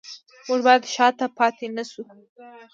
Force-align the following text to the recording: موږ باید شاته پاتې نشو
موږ 0.47 0.59
باید 0.67 0.83
شاته 0.93 1.25
پاتې 1.37 1.65
نشو 1.75 2.03